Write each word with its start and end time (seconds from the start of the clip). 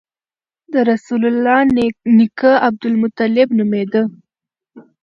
د 0.71 0.73
رسول 0.91 1.21
الله 1.31 1.59
نیکه 2.17 2.51
عبدالمطلب 2.67 3.47
نومېده. 3.57 4.03